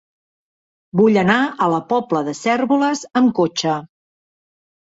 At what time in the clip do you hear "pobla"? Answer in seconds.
1.93-2.23